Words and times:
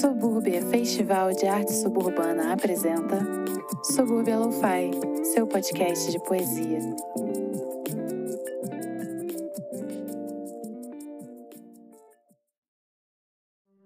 Subúrbia 0.00 0.62
Festival 0.62 1.34
de 1.34 1.48
Arte 1.48 1.72
Suburbana 1.72 2.52
apresenta 2.52 3.18
Subúrbia 3.82 4.38
Lo-Fi, 4.38 4.92
seu 5.24 5.44
podcast 5.44 6.12
de 6.12 6.20
poesia. 6.20 6.78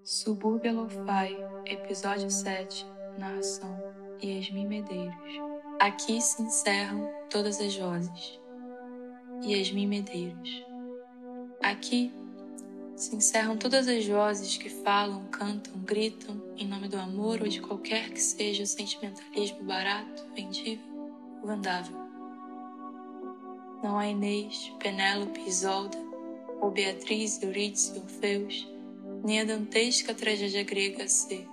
Subúrbia 0.04 0.70
Lo-Fi, 0.70 1.34
episódio 1.64 2.30
7, 2.30 2.86
narração 3.16 3.74
Yasmin 4.22 4.66
Medeiros. 4.66 5.16
Aqui 5.80 6.20
se 6.20 6.42
encerram 6.42 7.10
todas 7.30 7.58
as 7.58 7.74
vozes. 7.74 8.38
Yasmin 9.42 9.86
Medeiros. 9.86 10.66
Aqui 11.62 12.12
se 12.96 13.16
encerram 13.16 13.56
todas 13.56 13.88
as 13.88 14.06
vozes 14.06 14.56
que 14.56 14.68
falam, 14.68 15.24
cantam, 15.26 15.72
gritam 15.80 16.40
em 16.56 16.66
nome 16.66 16.88
do 16.88 16.96
amor 16.96 17.40
ou 17.40 17.48
de 17.48 17.60
qualquer 17.60 18.10
que 18.10 18.20
seja 18.20 18.62
o 18.62 18.66
sentimentalismo 18.66 19.64
barato, 19.64 20.24
vendível 20.34 20.84
ou 21.40 21.48
vendável. 21.48 21.96
Não 23.82 23.98
há 23.98 24.06
Inês, 24.06 24.72
Penélope, 24.78 25.40
Isolda, 25.40 25.98
ou 26.60 26.70
Beatriz, 26.70 27.42
Eurídice, 27.42 27.98
Orfeus, 27.98 28.68
nem 29.24 29.40
a 29.40 29.44
dantesca 29.44 30.14
tragédia 30.14 30.62
grega 30.62 31.04
a 31.04 31.08
ser. 31.08 31.48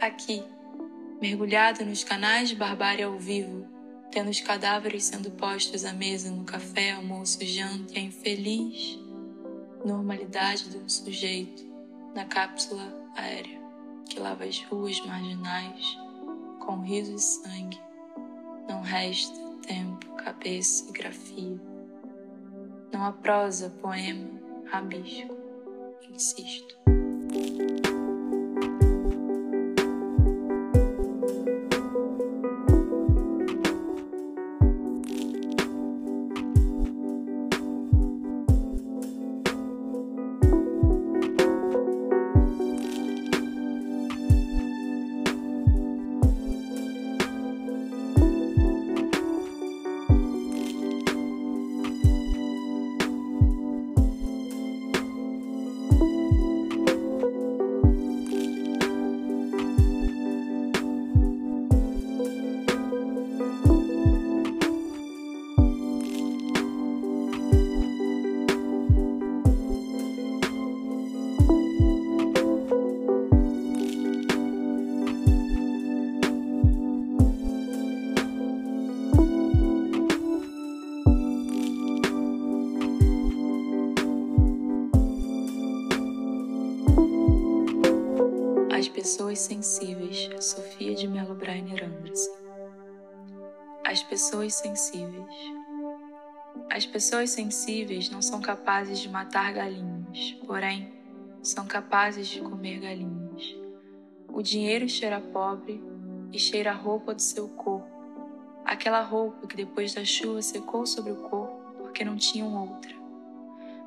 Aqui, 0.00 0.42
mergulhado 1.20 1.84
nos 1.84 2.04
canais 2.04 2.50
de 2.50 2.54
barbárie 2.54 3.02
ao 3.02 3.18
vivo, 3.18 3.66
tendo 4.12 4.30
os 4.30 4.40
cadáveres 4.40 5.04
sendo 5.04 5.30
postos 5.32 5.84
à 5.84 5.92
mesa 5.92 6.30
no 6.30 6.44
café, 6.44 6.92
almoço, 6.92 7.44
janta 7.44 7.94
e 7.94 7.98
a 7.98 8.02
infeliz 8.02 9.05
normalidade 9.86 10.68
de 10.68 10.78
um 10.78 10.88
sujeito 10.88 11.64
na 12.14 12.24
cápsula 12.24 12.82
aérea 13.14 13.60
que 14.08 14.18
lava 14.18 14.44
as 14.44 14.60
ruas 14.64 15.00
marginais 15.06 15.96
com 16.60 16.82
riso 16.82 17.14
e 17.14 17.18
sangue. 17.18 17.80
Não 18.68 18.82
resta 18.82 19.38
tempo, 19.66 20.06
cabeça 20.16 20.88
e 20.88 20.92
grafia. 20.92 21.60
Não 22.92 23.04
há 23.04 23.12
prosa, 23.12 23.70
poema, 23.80 24.28
rabisco. 24.66 25.36
Insisto. 26.10 26.85
Pessoas 89.06 89.38
sensíveis, 89.38 90.28
Sofia 90.40 90.92
de 90.92 91.06
Mello 91.06 91.36
Brainer 91.36 91.84
Anderson. 91.84 92.32
As 93.84 94.02
pessoas 94.02 94.54
sensíveis. 94.54 95.32
As 96.68 96.84
pessoas 96.86 97.30
sensíveis 97.30 98.10
não 98.10 98.20
são 98.20 98.40
capazes 98.40 98.98
de 98.98 99.08
matar 99.08 99.52
galinhas, 99.52 100.32
porém, 100.44 100.92
são 101.40 101.68
capazes 101.68 102.26
de 102.26 102.40
comer 102.40 102.80
galinhas. 102.80 103.56
O 104.26 104.42
dinheiro 104.42 104.88
cheira 104.88 105.20
pobre 105.20 105.80
e 106.32 106.38
cheira 106.40 106.72
a 106.72 106.74
roupa 106.74 107.14
do 107.14 107.22
seu 107.22 107.48
corpo, 107.50 107.86
aquela 108.64 109.02
roupa 109.02 109.46
que 109.46 109.54
depois 109.54 109.94
da 109.94 110.04
chuva 110.04 110.42
secou 110.42 110.84
sobre 110.84 111.12
o 111.12 111.28
corpo 111.28 111.76
porque 111.78 112.04
não 112.04 112.16
tinham 112.16 112.52
outra. 112.60 112.92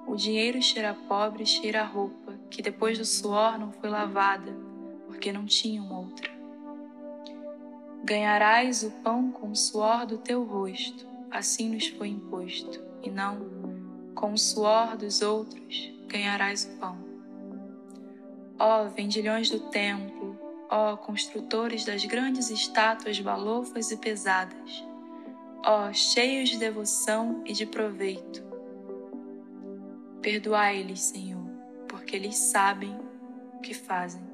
O 0.08 0.16
dinheiro 0.16 0.62
cheira 0.62 0.96
pobre 1.10 1.44
e 1.44 1.46
cheira 1.46 1.82
a 1.82 1.86
roupa 1.86 2.40
que 2.50 2.62
depois 2.62 2.98
do 2.98 3.04
suor 3.04 3.60
não 3.60 3.74
foi 3.74 3.90
lavada 3.90 4.69
porque 5.20 5.34
não 5.34 5.46
tinham 5.46 5.92
outra. 5.92 6.32
Ganharás 8.06 8.84
o 8.84 8.92
pão 9.04 9.34
com 9.34 9.52
o 9.52 9.56
suor 9.56 10.06
do 10.06 10.18
teu 10.18 10.46
rosto, 10.46 11.06
assim 11.30 11.68
nos 11.68 11.88
foi 11.90 12.08
imposto, 12.08 12.82
e 13.04 13.10
não 13.10 13.38
com 14.16 14.32
o 14.32 14.38
suor 14.38 14.96
dos 14.96 15.22
outros 15.22 15.92
ganharás 16.08 16.64
o 16.64 16.80
pão. 16.80 16.98
Ó 18.58 18.86
vendilhões 18.86 19.50
do 19.50 19.60
templo, 19.70 20.40
ó 20.70 20.96
construtores 20.96 21.84
das 21.84 22.06
grandes 22.06 22.50
estátuas 22.50 23.20
balofas 23.20 23.92
e 23.92 23.98
pesadas, 23.98 24.86
ó 25.66 25.92
cheios 25.92 26.48
de 26.48 26.58
devoção 26.58 27.44
e 27.46 27.52
de 27.52 27.66
proveito, 27.66 28.42
perdoai-lhes, 30.22 31.02
Senhor, 31.02 31.46
porque 31.90 32.16
eles 32.16 32.38
sabem 32.38 32.98
o 33.56 33.60
que 33.60 33.74
fazem. 33.74 34.29